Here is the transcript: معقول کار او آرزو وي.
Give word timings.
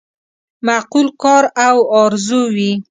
معقول 0.67 1.07
کار 1.23 1.43
او 1.67 1.75
آرزو 2.01 2.41
وي. 2.55 2.71